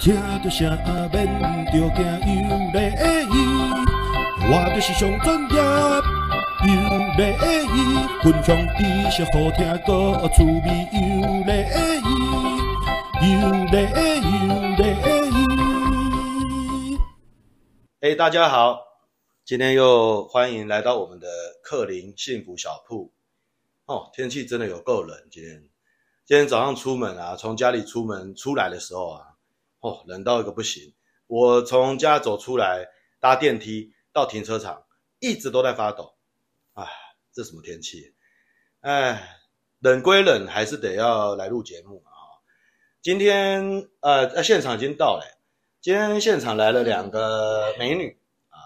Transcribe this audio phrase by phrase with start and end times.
[0.00, 0.66] 听着声
[1.12, 1.12] 免
[1.66, 2.80] 着惊有礼
[3.28, 3.36] 仪，
[4.48, 5.60] 我就是上专业
[6.64, 6.72] 有
[7.18, 7.20] 礼
[7.68, 7.76] 仪，
[8.22, 10.98] 分享知识好听个趣味有
[11.44, 11.52] 礼
[12.00, 12.08] 仪，
[13.28, 13.76] 有礼
[14.24, 14.32] 有
[14.78, 14.80] 礼
[15.28, 16.96] 仪。
[18.00, 18.80] 哎，大家好，
[19.44, 21.28] 今天又欢迎来到我们的
[21.62, 23.12] 克林幸福小铺。
[23.84, 25.62] 哦，天气真的有够冷，今天
[26.24, 29.26] 今天早上出门啊，从家里出门出来的时候啊。
[29.80, 30.92] 哦，冷到一个不行！
[31.26, 32.86] 我从家走出来，
[33.18, 34.84] 搭电梯到停车场，
[35.20, 36.14] 一直都在发抖。
[36.74, 36.86] 哎，
[37.32, 38.14] 这什么天气？
[38.80, 39.38] 哎，
[39.78, 42.12] 冷归冷，还是得要来录节目啊。
[43.00, 45.24] 今天呃，现场已经到了。
[45.80, 48.20] 今天现场来了两个美女
[48.50, 48.58] 啊，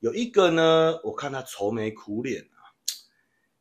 [0.00, 2.60] 有一个呢，我看她愁眉苦脸啊。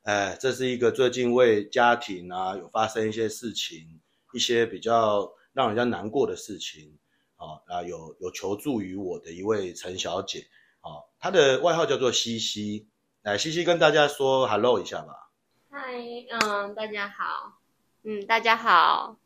[0.04, 4.02] 哎，这是一个最近为家庭啊有发生一些事情，
[4.34, 5.32] 一些比较。
[5.54, 6.98] 让人家难过的事情，
[7.38, 10.48] 啊啊，有有求助于我的一位陈小姐，
[10.82, 12.88] 啊，她的外号叫做西西，
[13.22, 15.30] 来，西西跟大家说 hello 一下吧。
[15.70, 15.94] 嗨，
[16.30, 17.60] 嗯，大家好，
[18.04, 19.18] 嗯，大家好，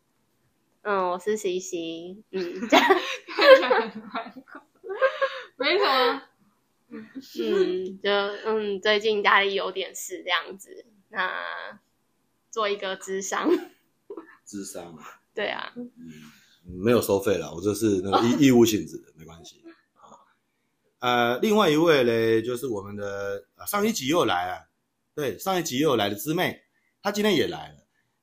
[0.82, 3.00] 嗯，我是西西，嗯，这样，
[5.56, 6.22] 没什么，
[6.88, 11.80] 嗯，就嗯，最近家里有点事这样子，那
[12.50, 13.50] 做一个智商，
[14.44, 14.98] 智商。
[15.38, 15.88] 对啊，嗯，
[16.82, 19.62] 没有收费了，我这是那个义 义务性质的，没关系。
[20.98, 24.68] 呃，另外一位嘞，就是我们的上一集又来了，
[25.14, 26.60] 对，上一集又来的芝妹，
[27.00, 27.76] 她今天也来了，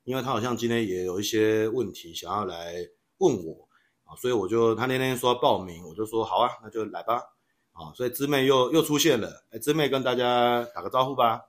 [0.04, 3.66] 因为她好像今天也有一些问题想要来问我
[4.04, 7.14] 啊，所以我就她那天说要报名，我就说好啊，那就来吧，
[7.72, 11.40] 啊，所以芝妹又又出现了，哎，枝妹跟大家打个招呼吧。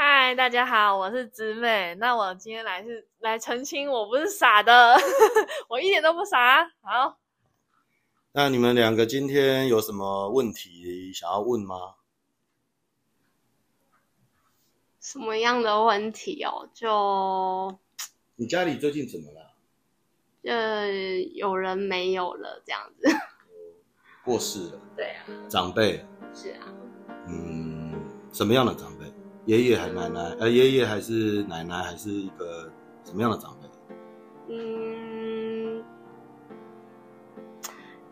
[0.00, 1.92] 嗨，大家好，我是枝妹。
[1.96, 4.96] 那我今天来是来澄清，我不是傻的，
[5.68, 6.70] 我一点都不傻。
[6.82, 7.18] 好，
[8.30, 11.96] 那你们两个今天有什么问题想要问吗？
[15.00, 16.68] 什么样的问题哦？
[16.72, 17.76] 就
[18.38, 19.52] 你家里最近怎么了？
[20.44, 20.52] 就
[21.34, 23.08] 有人没有了，这样子。
[24.24, 24.80] 过世了。
[24.94, 25.24] 对啊。
[25.48, 26.06] 长辈。
[26.32, 26.72] 是啊。
[27.26, 27.92] 嗯，
[28.32, 29.07] 什么样的长辈？
[29.48, 32.70] 爷爷还奶奶，呃，爷爷还是奶奶，还是一个
[33.02, 34.54] 什么样的长辈？
[34.54, 35.82] 嗯，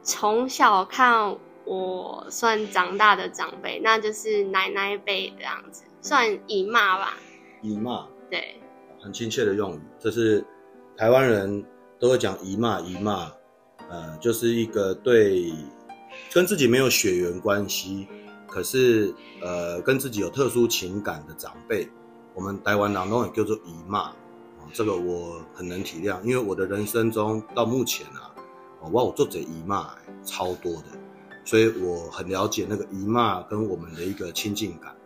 [0.02, 1.36] 从小看
[1.66, 7.18] 我算长大的长辈，那就是奶奶辈这样子，算姨妈吧。
[7.60, 8.58] 姨妈，对，
[8.98, 10.42] 很亲切的用语，这是
[10.96, 11.62] 台湾人
[11.98, 13.30] 都会讲姨妈，姨妈，
[13.90, 15.52] 呃，就是一个对
[16.32, 18.08] 跟自己没有血缘关系。
[18.56, 21.86] 可是，呃，跟自己有特殊情感的长辈，
[22.32, 24.16] 我们台湾人都也叫做姨妈，啊，
[24.72, 28.32] 这个我很能体谅，因为我的人生中到目前啊，
[28.92, 29.90] 哇，我做这姨妈
[30.24, 30.84] 超多的，
[31.44, 34.96] 所以我很了解那个姨妈跟我们的一个亲近感。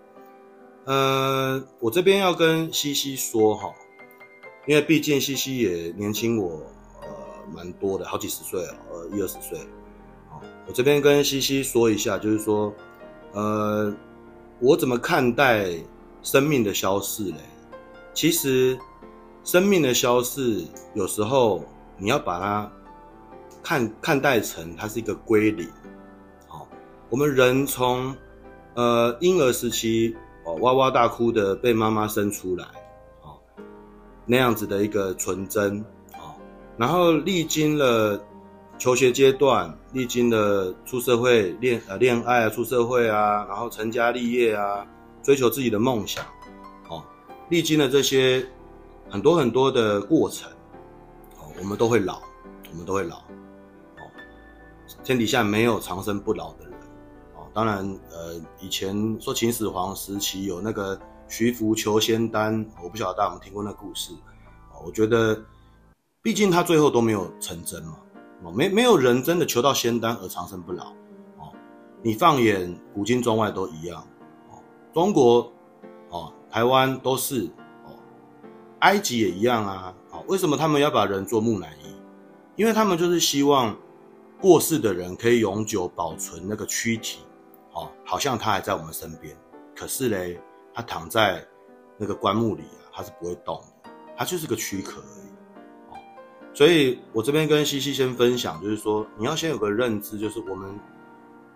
[0.84, 3.72] 呃，我这边要跟西西说哈，
[4.68, 6.62] 因为毕竟西西也年轻我
[7.02, 7.08] 呃
[7.52, 9.58] 蛮多的，好几十岁呃一二十岁，
[10.68, 12.72] 我这边跟西西说一下，就是说。
[13.32, 13.94] 呃，
[14.58, 15.70] 我怎么看待
[16.22, 17.36] 生命的消逝嘞？
[18.12, 18.78] 其实，
[19.44, 20.64] 生命的消逝
[20.94, 21.64] 有时候
[21.96, 22.72] 你要把它
[23.62, 25.68] 看看待成它是一个归零。
[26.48, 26.66] 好，
[27.08, 28.14] 我们人从
[28.74, 32.64] 呃婴儿时期哦哇哇大哭的被妈妈生出来，
[33.22, 33.38] 哦
[34.26, 35.78] 那样子的一个纯真，
[36.14, 36.34] 哦，
[36.76, 38.20] 然后历经了。
[38.80, 44.86] 求学阶段历经了出社会恋呃恋爱啊，出社会啊，然后成家立业啊，
[45.22, 46.24] 追求自己的梦想，
[46.88, 47.04] 哦，
[47.50, 48.42] 历经了这些
[49.10, 50.50] 很多很多的过程，
[51.38, 52.22] 哦，我们都会老，
[52.70, 54.08] 我们都会老，哦，
[55.04, 56.72] 天底下没有长生不老的人，
[57.34, 60.98] 哦，当然，呃，以前说秦始皇时期有那个
[61.28, 64.14] 徐福求仙丹，我不晓得大家有没有听过那故事，
[64.72, 65.38] 哦，我觉得，
[66.22, 67.98] 毕竟他最后都没有成真嘛。
[68.42, 70.90] 哦，没没有人真的求到仙丹而长生不老，
[71.38, 71.52] 哦，
[72.02, 74.02] 你放眼古今中外都一样，
[74.50, 74.58] 哦，
[74.94, 75.52] 中国，
[76.08, 77.44] 哦，台湾都是，
[77.84, 77.92] 哦，
[78.80, 81.94] 埃及也一样啊，哦，为什么他们要把人做木乃伊？
[82.56, 83.76] 因为他们就是希望
[84.40, 87.20] 过世的人可以永久保存那个躯体，
[87.72, 89.36] 哦，好像他还在我们身边，
[89.76, 90.40] 可是嘞，
[90.72, 91.46] 他躺在
[91.98, 95.29] 那个棺木里啊，他是不会动的，他就是个躯壳而已。
[96.52, 100.80] 所以我这边跟西西先分享，就是说你要先有个认知，就是我们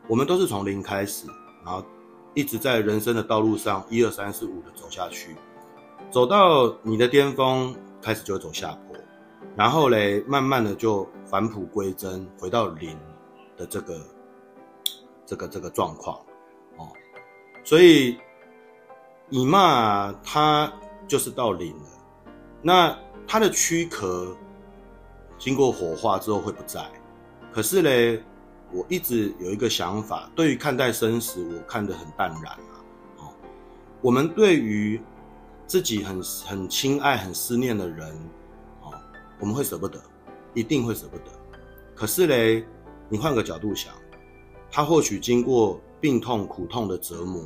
[0.08, 1.26] 我们都是从零开始，
[1.64, 1.84] 然后
[2.32, 5.34] 一直在人生的道路上一二三四五的走下去，
[6.10, 8.96] 走到你的巅峰开始就会走下坡，
[9.56, 12.96] 然后嘞，慢慢的就返璞归真，回到零
[13.56, 14.00] 的这个
[15.26, 16.16] 这个这个状况。
[16.76, 16.88] 哦。
[17.64, 18.16] 所以
[19.30, 20.72] 以骂它
[21.08, 21.88] 就是到零了，
[22.62, 22.96] 那
[23.26, 24.36] 它的躯壳
[25.38, 26.84] 经过火化之后会不在，
[27.52, 28.22] 可是嘞，
[28.72, 32.74] 我一直有一个想法，对于看待生死，我看得很淡然啊。
[33.18, 33.32] 哦，
[34.00, 35.00] 我们对于
[35.66, 38.08] 自己很很亲爱、很思念的人，
[38.82, 38.92] 哦，
[39.38, 40.00] 我们会舍不得，
[40.54, 41.24] 一定会舍不得。
[41.94, 42.64] 可是嘞，
[43.08, 43.92] 你换个角度想，
[44.70, 47.42] 他或许经过病痛、苦痛的折磨，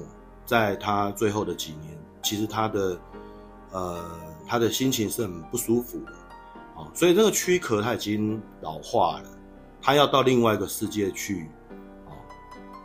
[0.47, 3.01] 在他最后的几年，其实他的
[3.71, 4.11] 呃，
[4.47, 6.13] 他的心情是很不舒服的，
[6.79, 9.25] 哦，所以这个躯壳他已经老化了。
[9.81, 11.49] 他要到另外一个世界去，
[12.07, 12.13] 哦，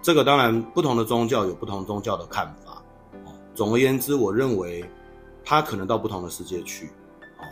[0.01, 2.83] 这个当然不同的宗教有不同宗教的看法，
[3.25, 4.85] 哦，总而言之，我认为
[5.43, 6.87] 他可能到不同的世界去，
[7.39, 7.45] 哦，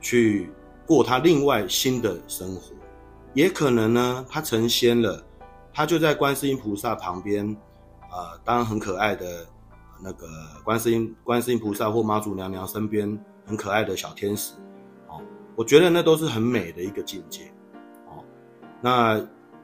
[0.00, 0.48] 去
[0.86, 2.72] 过他另外新的生活，
[3.34, 5.22] 也可能呢，他成仙了，
[5.72, 7.44] 他就在观世音菩萨旁边，
[8.12, 9.44] 呃，当很可爱的
[10.00, 10.28] 那个
[10.62, 14.54] 观世音观世音菩萨或妈祖娘娘身边很可爱的小天使，
[15.56, 17.44] 我觉得那都是很美的一个境界。
[18.06, 18.22] 哦
[18.80, 19.20] 那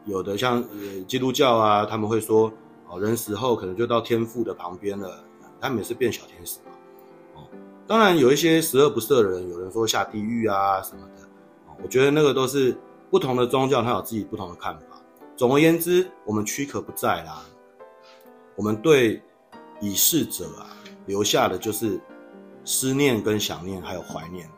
[0.06, 2.50] 有的像呃基督教啊，他们会说
[2.88, 5.22] 哦，人死后可能就到天父的旁边了，
[5.60, 6.58] 他们也是变小天使。
[7.34, 7.44] 哦，
[7.86, 11.22] 当然有一些十恶不赦的人，有人说下地狱啊什么的。
[11.66, 12.74] 哦，我觉得那个都是
[13.10, 14.86] 不同的宗教，它有自己不同的看法。
[15.36, 17.44] 总而言之，我们躯壳不在啦，
[18.56, 19.22] 我们对
[19.80, 20.72] 已逝者啊
[21.06, 22.00] 留下的就是
[22.64, 24.48] 思念跟想念，还有怀念。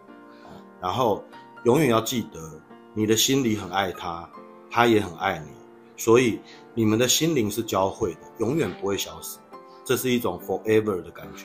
[0.82, 1.24] 然后
[1.64, 2.60] 永远要记得，
[2.92, 4.28] 你的心里很爱他。
[4.74, 5.50] 他也很爱你，
[5.98, 6.40] 所以
[6.72, 9.38] 你们的心灵是交汇的，永远不会消失。
[9.84, 11.44] 这是一种 forever 的感觉。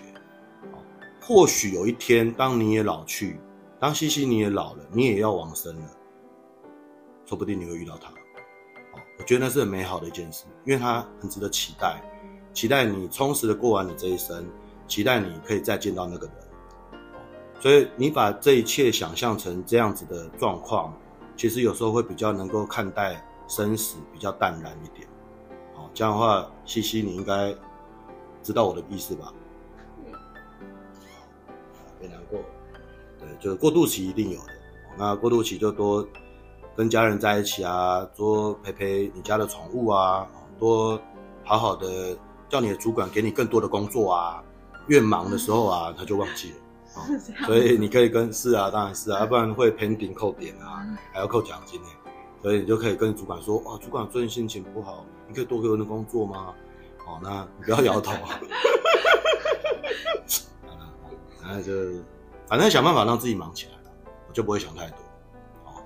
[1.21, 3.37] 或许有一天，当你也老去，
[3.81, 5.91] 当西西你也老了，你也要往生了，
[7.25, 8.09] 说不定你会遇到他。
[9.19, 12.01] 我觉得那是很美好的一件事，因为他很值得期待，
[12.53, 14.47] 期待你充实的过完你这一生，
[14.87, 16.35] 期待你可以再见到那个人。
[17.59, 20.93] 所以你把这一切想象成这样子的状况。
[21.35, 25.07] 其实有时候会比较能够看待生死比较淡然一点，
[25.75, 27.55] 好，这样的话，西西你应该
[28.41, 29.31] 知道我的意思吧？
[30.03, 30.11] 嗯，
[31.99, 32.39] 别难过，
[33.19, 34.53] 对，就是过渡期一定有的，
[34.97, 36.03] 那过渡期就多
[36.75, 40.27] 跟家人在一起啊，多陪陪你家的宠物啊，
[40.57, 40.99] 多
[41.43, 42.17] 好好的
[42.49, 44.43] 叫你的主管给你更多的工作啊，
[44.87, 46.57] 越忙的时候啊，他就忘记了。
[47.45, 51.87] 所以你可以跟是啊，当然是啊，要不然会 pending 扣点啊，还要扣奖金呢。
[52.41, 56.53] 所以你就可以跟主管说，哦，主管最近心情不好，你可以多给我的工作吗？
[57.05, 58.39] 哦，那你不要摇头啊。
[61.41, 61.71] 那就
[62.47, 63.71] 反正想办法让自己忙起来，
[64.27, 64.97] 我就不会想太多。
[65.65, 65.81] 哦，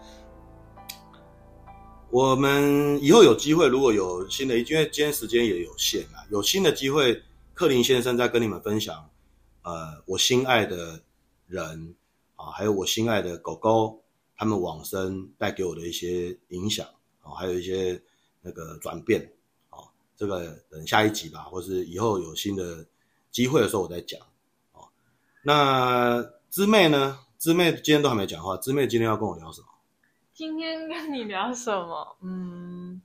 [2.10, 7.24] 我们以后有机会，如果有新的，因为今天时间也有限啊，有新的机会，
[7.54, 9.06] 克林先生再跟你们分享。
[9.64, 11.00] 呃，我心爱的
[11.48, 11.96] 人
[12.36, 14.02] 啊，还有我心爱的狗狗，
[14.36, 16.88] 他们往生带给我的一些影响
[17.22, 18.02] 啊，还有一些
[18.42, 19.32] 那个转变
[19.70, 19.78] 啊，
[20.18, 22.84] 这个等下一集吧，或是以后有新的
[23.30, 24.20] 机会的时候我再讲
[24.72, 24.82] 啊。
[25.44, 27.20] 那芝妹呢？
[27.38, 29.68] 芝妹今天都还没讲话，芝妹今天要跟我聊什么？
[30.34, 32.18] 今天跟你聊什么？
[32.22, 33.00] 嗯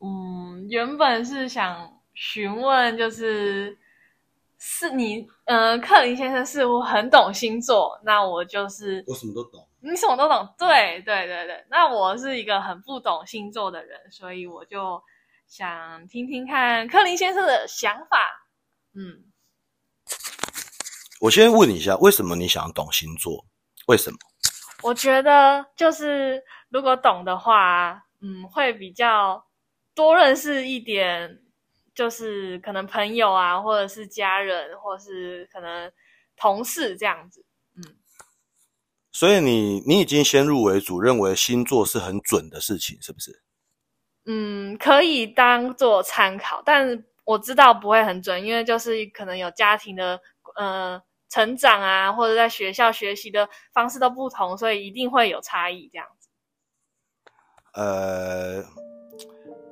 [0.00, 3.76] 嗯，原本是想询问，就是。
[4.58, 15.02] 是你，呃，克林先生似乎很懂星座，那我就是我什么都懂，你什么都懂，对对对对，那我是一个很不懂星座的人，所以我就
[15.46, 18.48] 想听听看克林先生的想法。
[18.94, 19.24] 嗯，
[21.20, 23.44] 我先问你一下，为什么你想懂星座？
[23.86, 24.16] 为什么？
[24.82, 29.44] 我觉得就是如果懂的话，嗯，会比较
[29.94, 31.40] 多认识一点。
[31.94, 35.92] 就是可能朋友啊，或者是家人，或者是可能
[36.36, 37.44] 同事这样子，
[37.76, 37.82] 嗯。
[39.12, 43.42] 所以你你已经先入为主，认为星座是很准的事情，是不是？
[44.26, 50.20] 嗯，可以当做参考，但我知道不会很准，因为就是可能有家庭的
[50.56, 56.28] 呃成长啊，或者在学校学习的方式都不同，所以一定会有差异这样子。
[57.74, 58.64] 呃。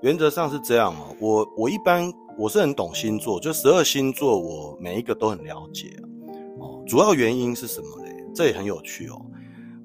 [0.02, 5.96] 原则上是这样哦，我我一般我是很懂星座，就十二星座我每一个都很了解
[6.58, 6.82] 哦。
[6.84, 8.12] 主要原因是什么嘞？
[8.34, 9.24] 这也很有趣哦。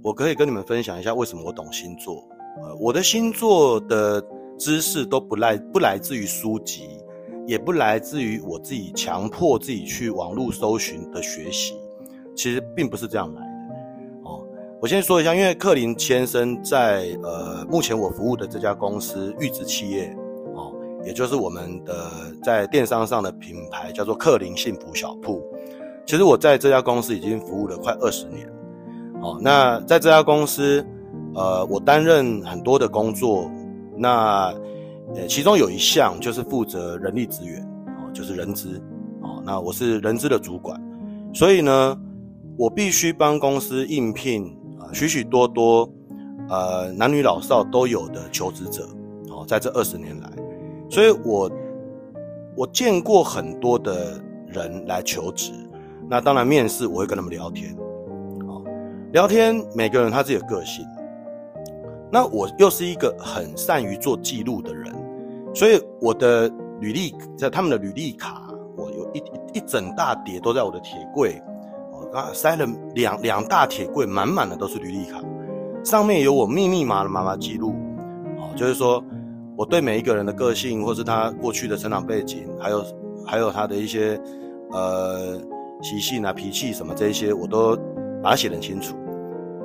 [0.01, 2.27] 我可以跟你们分享一下为什么我懂星座。
[2.63, 4.19] 呃，我的星座的
[4.57, 6.87] 知识都不来不来自于书籍，
[7.45, 11.75] 也不来自于我自己强迫自己去网络搜寻的学习，
[12.35, 13.46] 其实并不是这样来。
[14.79, 20.15] 我先说一下，因为克林先生在呃，目前我服务的这家公司玉子企业
[20.53, 20.71] 哦，
[21.03, 22.11] 也就是我们的
[22.43, 25.43] 在电商上的品牌叫做克林幸福小铺。
[26.05, 28.47] 其实我在这家公司已经服务了快二十年。
[29.19, 30.85] 哦，那在这家公司，
[31.33, 33.49] 呃，我担任很多的工作，
[33.97, 34.53] 那
[35.15, 38.79] 呃，其中有一项就是负责人力资源，哦，就是人资，
[39.23, 40.79] 哦，那我是人资的主管，
[41.33, 41.99] 所以呢，
[42.59, 44.55] 我必须帮公司应聘
[44.93, 45.89] 许许多多，
[46.49, 48.87] 呃，男女老少都有的求职者，
[49.29, 50.29] 哦，在这二十年来，
[50.89, 51.51] 所以我
[52.55, 55.51] 我见过很多的人来求职。
[56.09, 57.75] 那当然，面试我会跟他们聊天，
[58.47, 58.63] 哦，
[59.11, 60.85] 聊天，每个人他自己的个性。
[62.09, 64.95] 那我又是一个很善于做记录的人，
[65.53, 69.21] 所以我的履历在他们的履历卡，我有一,
[69.55, 71.41] 一整大叠都在我的铁柜，
[72.13, 75.21] 啊，塞了两两大铁柜，满满的都是履历卡，
[75.83, 77.75] 上面有我密密麻麻的记录，
[78.37, 79.03] 哦，就是说
[79.55, 82.85] 我对每一个人的个性，或是他过去的成长背景，还有
[83.25, 84.19] 还有他的一些
[84.71, 85.39] 呃。
[85.79, 87.75] 习性啊、脾气什么这些，我都
[88.23, 88.97] 把它写得很清楚。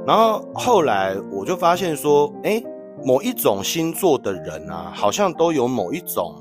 [0.07, 2.63] 然后后来我就发现说，哎，
[3.03, 6.35] 某一种星座的人啊，好像都有某一种、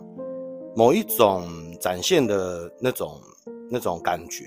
[0.75, 1.47] 某一种
[1.79, 3.11] 展现的那种、
[3.69, 4.43] 那种感觉。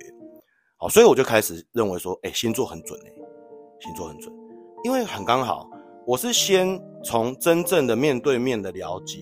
[0.76, 3.12] 好，所以我就开始认为说，哎，星座很准哎，
[3.80, 4.32] 星座很准，
[4.84, 5.68] 因为很刚好，
[6.06, 9.18] 我是先从真正的面对面的了解，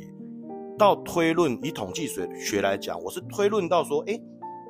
[0.79, 4.21] 到推论，以统计学学来讲，我是推论到说，哎。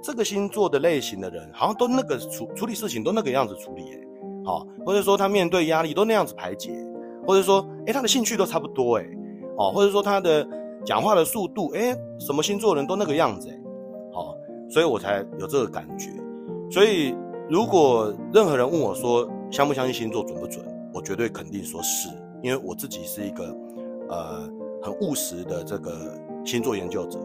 [0.04, 4.00] 这个星座的类型的人，好像都那个处处理事情都那个样子处理，哎，
[4.44, 6.72] 好，或者说他面对压力都那样子排解，
[7.24, 9.06] 或者说，哎，他的兴趣都差不多，哎，
[9.56, 10.44] 哦，或者说他的
[10.84, 13.56] 讲话的速度，哎，什么星座人都那个样子，哎，
[14.12, 14.36] 好，
[14.68, 16.10] 所以我才有这个感觉。
[16.72, 17.14] 所以，
[17.50, 20.64] 如果任何人问我说相不相信星座准不准，
[20.94, 22.08] 我绝对肯定说是，
[22.42, 23.54] 因为我自己是一个
[24.08, 24.50] 呃
[24.80, 27.18] 很务实的这个星座研究者。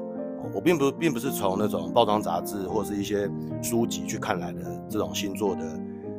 [0.53, 3.29] 我并不并不是从那种报章杂志或是一些
[3.61, 5.61] 书籍去看来的这种星座的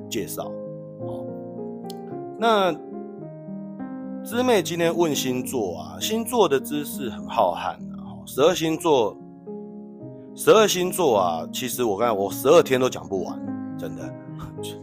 [0.08, 0.50] 介绍。
[1.00, 1.26] 哦，
[2.38, 2.72] 那
[4.24, 9.14] 枝妹今天问星座啊，星座的知识很浩瀚啊，十二星座，
[10.38, 14.08] 十二星座啊，其实我刚才我十二天都讲不完，真的。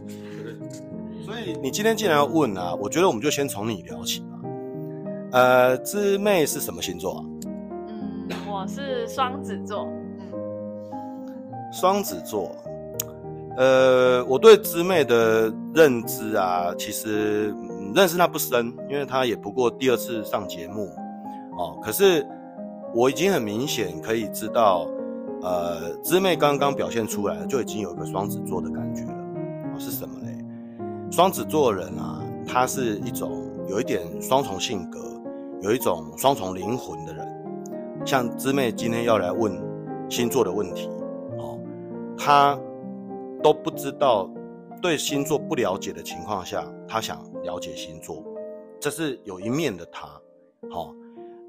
[1.24, 4.38] 所以你今天既然要问啊，我觉得我们就先从你聊起吧。
[5.32, 7.24] 呃，知妹是什么星座啊？
[8.28, 9.88] 嗯我是双子座，
[11.72, 12.54] 双子座，
[13.56, 20.90] 呃，我对知妹的认知啊，其实、嗯、认识她不深，因为她也不过第二次上节目，
[21.56, 22.26] 哦，可是
[22.94, 24.86] 我已经很明显可以知道，
[25.46, 30.44] 呃，枝妹刚刚表现出来就已经有一个双子座的感觉了，哦，是什么嘞？
[31.08, 34.98] 双子座人啊，他是一种有一点双重性格，
[35.60, 37.24] 有一种双重灵魂的人。
[38.04, 39.56] 像枝妹今天要来问
[40.08, 40.88] 星座的问题，
[41.38, 41.60] 哦，
[42.18, 42.58] 她
[43.40, 44.28] 都不知道，
[44.82, 48.20] 对星座不了解的情况下，她想了解星座，
[48.80, 50.08] 这是有一面的她，
[50.72, 50.92] 好，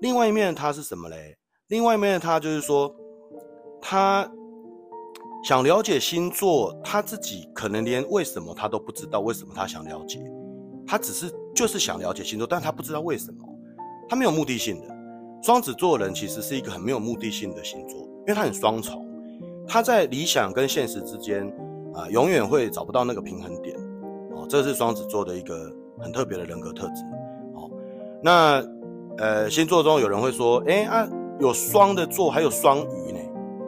[0.02, 1.36] 另外一面的她是什么嘞？
[1.70, 2.94] 另外一面的她就是说，
[3.82, 4.30] 他
[5.44, 10.20] 想了解星座，他自己可能连为什么他都不知道，为什么他想了解，
[10.86, 13.38] 他只是就是想了解星座，但他不知道为什么，
[14.10, 14.88] 他没有目的性的。
[15.44, 19.08] 双子座人其实是一个很没有目的性的星座，因为他很双重，
[19.68, 21.48] 他在理想跟现实之间
[21.94, 23.78] 啊、永远会找不到那个平衡点。
[24.36, 27.04] 哦，这是双子座的一个很特别的人格特质。
[27.54, 27.72] 哦，
[28.22, 28.64] 那
[29.18, 31.08] 呃，星座中有人会说，哎啊，
[31.40, 32.86] 有双的座还有双？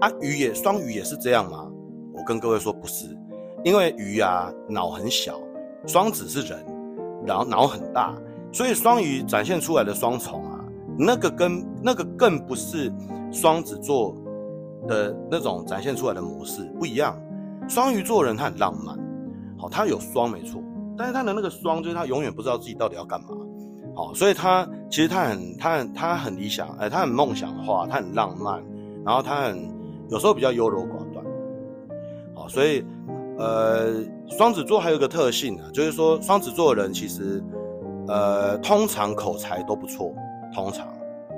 [0.02, 1.70] 啊，鱼也双鱼也是这样吗？
[2.14, 3.06] 我跟各位说不是，
[3.64, 5.40] 因为鱼啊脑很小，
[5.86, 6.58] 双子是人，
[7.26, 8.16] 然后脑很大，
[8.52, 10.60] 所以双鱼展现出来的双重啊。
[10.98, 12.92] 那个跟那个更不是
[13.32, 14.16] 双子座
[14.88, 17.18] 的那种展现出来的模式不一样。
[17.68, 18.98] 双鱼座人他很浪漫，
[19.58, 20.62] 好，他有双没错，
[20.98, 23.28] 但是他的那个双就是他永远不知道自己到底要干嘛，
[23.96, 28.62] 好，所以他其实他很他很他很理想，哎，他很梦想化，他很浪漫，
[29.06, 29.70] 然后他很
[30.10, 31.26] 有时候比较优柔寡断，
[32.34, 32.84] 好，所以
[33.38, 37.44] 呃，双子座还有一个特性啊，就是说双子座的人其实
[38.08, 40.14] 呃通常口才都不错。
[40.52, 40.88] 通常，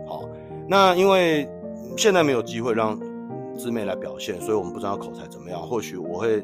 [0.07, 0.23] 好，
[0.69, 1.45] 那因为
[1.97, 2.97] 现在没有机会让
[3.57, 5.61] 枝妹来表现，所以我们不知道口才怎么样。
[5.61, 6.41] 或许我会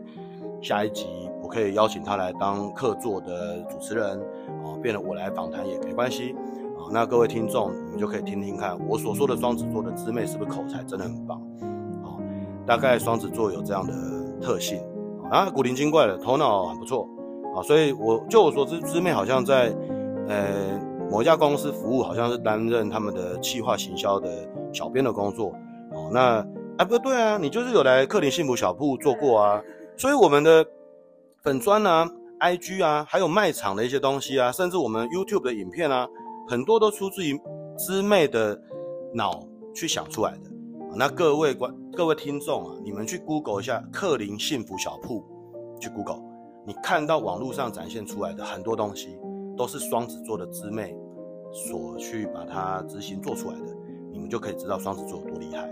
[0.62, 1.08] 下一集，
[1.42, 4.20] 我可以邀请她来当客座的主持人，
[4.66, 6.36] 啊，变得我来访谈也没关系，
[6.78, 11.42] 啊，那各位听众，你们就可以听听看我所说的双子座的枝妹是不是口才真的很棒，
[12.68, 13.94] 大概双子座有这样的
[14.42, 14.78] 特性，
[15.32, 17.08] 啊，古灵精怪的，头脑很不错，
[17.56, 19.74] 啊，所以我就我所知，知妹好像在
[20.28, 20.78] 呃
[21.10, 24.30] 某一家公司服务，好像是担任他们的企划行销的
[24.74, 25.54] 小编的工作。
[25.94, 26.46] 哦，那
[26.78, 29.62] 哎不对啊，你就是有来克林幸福小铺做过啊，
[29.96, 30.66] 所以我们的
[31.42, 32.06] 粉砖啊、
[32.42, 36.06] IG 啊，还有卖场的一些东西啊，甚至我们 YouTube 的影片啊，
[36.50, 37.40] 很多都出自于
[37.78, 38.60] 师妹的
[39.14, 39.40] 脑
[39.74, 40.57] 去想出来的。
[40.96, 45.24] 那各位观各位听众啊，你们去 Google 一下克林幸福小铺，
[45.79, 46.22] 去 Google，
[46.65, 49.20] 你看到网络上展现出来的很多东西，
[49.56, 50.98] 都是双子座的姊妹
[51.51, 53.65] 所去把它执行做出来的，
[54.12, 55.70] 你们就可以知道双子座有多厉害。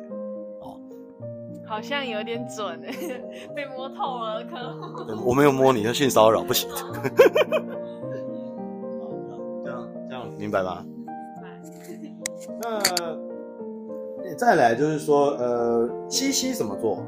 [1.68, 3.24] 好像有点准诶，
[3.56, 5.26] 被摸透了，可能。
[5.26, 6.70] 我没有摸你，的性骚扰不行。
[9.64, 10.86] 这样这样明白吗？
[10.86, 11.60] 明白。
[12.62, 12.80] 那
[14.38, 17.02] 再来就是说，呃，七夕什么座？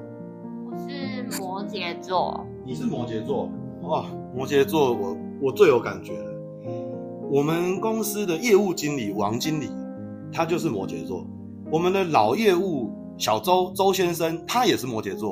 [0.66, 2.46] 我是摩羯座。
[2.66, 3.50] 你是摩羯座？
[3.82, 6.32] 哇，摩羯座我，我我最有感觉了。
[7.30, 9.70] 我们公司的业务经理王经理，
[10.32, 11.28] 他就是摩羯座。
[11.70, 12.92] 我们的老业务。
[13.20, 15.32] 小周周先生，他也是摩羯座。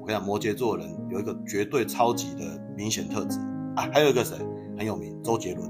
[0.00, 2.44] 我跟你讲，摩羯座的人有一个绝对超级的
[2.76, 3.40] 明显特质
[3.74, 3.90] 啊。
[3.92, 4.36] 还有一个谁
[4.78, 5.20] 很有名？
[5.20, 5.68] 周杰伦，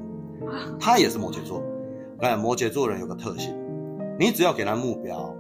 [0.79, 1.57] 他也是摩羯座。
[1.57, 3.57] 我跟你讲，摩羯座人有个特性，
[4.21, 5.35] 你只要给他目标，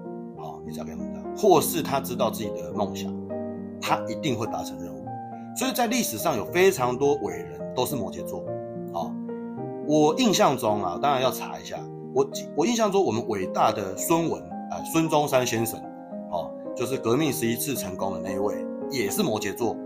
[0.66, 3.12] 你只要给他目标，或是他知道自己的梦想，
[3.80, 5.04] 他一定会达成任务。
[5.56, 8.42] 所以在历史上有非常多伟人都是摩羯座。
[8.92, 9.12] 好，
[9.87, 11.78] 我印象中啊，当然要查一下。
[12.14, 15.78] 我我印象中，我们伟大的孙文啊，孙中山先生。
[16.30, 19.76] 哦就是革命十一次成功的那一位，也是摩羯座，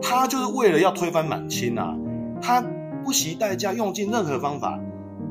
[0.00, 1.94] 他就是为了要推翻满清啊，
[2.40, 2.64] 他
[3.04, 4.80] 不惜代价，用尽任何方法，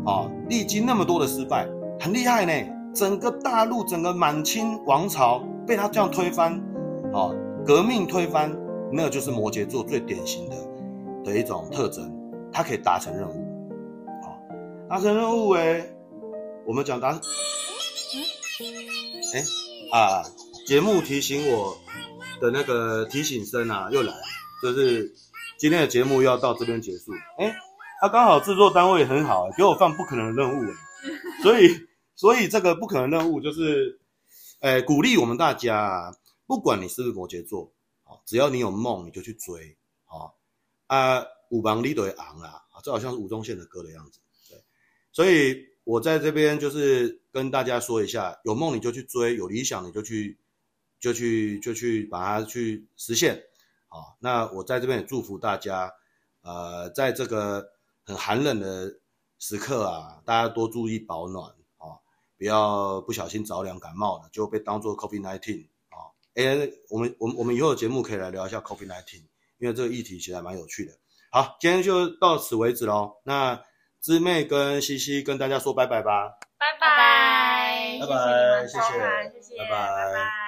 [0.05, 1.67] 啊，历经那么多的失败，
[1.99, 2.53] 很厉害呢。
[2.97, 5.37] 整个大陆，整个满清王朝
[5.67, 6.51] 被他这样推翻，
[7.13, 7.29] 啊，
[7.63, 8.51] 革命推翻，
[8.91, 10.55] 那个就是摩羯座最典型的
[11.23, 12.11] 的一种特征，
[12.51, 13.33] 他可以达成任务，
[14.23, 14.39] 好，
[14.89, 15.85] 达成任务哎，
[16.65, 17.09] 我们讲达，
[19.33, 19.43] 哎
[19.91, 20.23] 啊。
[20.65, 21.77] 节目提醒我
[22.41, 24.13] 的那个提醒声啊，又来，
[24.61, 25.09] 就是
[25.57, 27.13] 今天的节目要到这边结束。
[27.37, 27.55] 哎，
[28.01, 30.61] 他刚好制作单位很好，给我放不可能的任务，
[31.41, 31.69] 所以
[32.17, 34.01] 所以这个不可能任务就是，
[34.59, 36.13] 哎，鼓励我们大家，
[36.45, 37.71] 不管你是不是摩羯座，
[38.03, 40.37] 好只要你有梦，你就去追，好
[40.87, 44.61] 啊，五芒里对昂啊，这好像是吴宗宪的歌的样子，对，
[45.13, 50.37] 所以我在这边就是跟大家说一下，有梦你就去追，有理想你就去。
[50.99, 53.39] 就去就去把它去实现，
[53.87, 55.93] 好，那我在这边也祝福大家，
[56.41, 57.69] 呃，在这个
[58.03, 58.99] 很寒冷的
[59.37, 61.53] 时刻啊，大家多注意保暖，
[62.37, 66.13] 不要不小心着凉感冒了，就被当做 COVID-19 啊。
[66.35, 69.23] 哎，我们我们我们以后的节目可以来聊一下 COVID-19，
[69.57, 70.91] 因为这个议题其实还蛮有趣的。
[71.31, 73.15] 好，今天就到此为止喽。
[73.23, 73.59] 那
[74.01, 78.83] 知妹跟西西跟大家说拜拜吧，拜拜，拜拜，谢谢，
[79.33, 80.47] 谢谢，拜拜。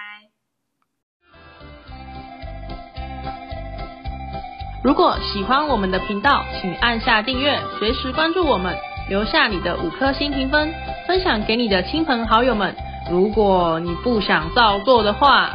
[4.82, 8.78] 如果喜欢我们的频道，请按下订阅，随时关注我们，
[9.10, 10.72] 留下你的五颗星评分，
[11.10, 12.76] 分享给你的亲朋好友们。
[13.10, 15.50] 如果你不想照做的话，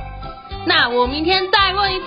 [0.66, 2.06] 那我明天再问一次。